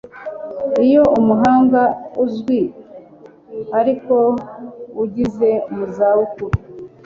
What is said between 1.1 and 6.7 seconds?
umuhanga uzwi ariko ugeze mu za bukuru